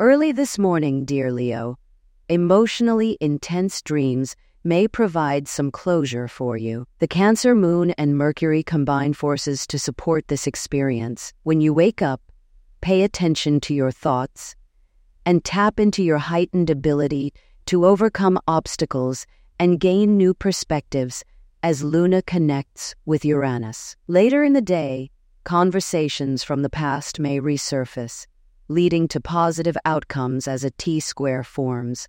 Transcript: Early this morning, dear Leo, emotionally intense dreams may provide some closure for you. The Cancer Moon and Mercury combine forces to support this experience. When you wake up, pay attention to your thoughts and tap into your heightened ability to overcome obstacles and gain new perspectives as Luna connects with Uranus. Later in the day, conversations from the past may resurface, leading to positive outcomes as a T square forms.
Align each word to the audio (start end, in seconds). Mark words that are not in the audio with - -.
Early 0.00 0.32
this 0.32 0.58
morning, 0.58 1.04
dear 1.04 1.30
Leo, 1.30 1.78
emotionally 2.30 3.18
intense 3.20 3.82
dreams 3.82 4.34
may 4.64 4.88
provide 4.88 5.46
some 5.46 5.70
closure 5.70 6.26
for 6.26 6.56
you. 6.56 6.86
The 7.00 7.06
Cancer 7.06 7.54
Moon 7.54 7.90
and 7.98 8.16
Mercury 8.16 8.62
combine 8.62 9.12
forces 9.12 9.66
to 9.66 9.78
support 9.78 10.26
this 10.28 10.46
experience. 10.46 11.34
When 11.42 11.60
you 11.60 11.74
wake 11.74 12.00
up, 12.00 12.22
pay 12.80 13.02
attention 13.02 13.60
to 13.60 13.74
your 13.74 13.90
thoughts 13.90 14.56
and 15.26 15.44
tap 15.44 15.78
into 15.78 16.02
your 16.02 16.16
heightened 16.16 16.70
ability 16.70 17.34
to 17.66 17.84
overcome 17.84 18.38
obstacles 18.48 19.26
and 19.58 19.78
gain 19.78 20.16
new 20.16 20.32
perspectives 20.32 21.24
as 21.62 21.84
Luna 21.84 22.22
connects 22.22 22.94
with 23.04 23.22
Uranus. 23.22 23.96
Later 24.06 24.44
in 24.44 24.54
the 24.54 24.62
day, 24.62 25.10
conversations 25.44 26.42
from 26.42 26.62
the 26.62 26.70
past 26.70 27.20
may 27.20 27.38
resurface, 27.38 28.26
leading 28.70 29.08
to 29.08 29.20
positive 29.20 29.76
outcomes 29.84 30.46
as 30.46 30.62
a 30.62 30.70
T 30.70 31.00
square 31.00 31.42
forms. 31.42 32.06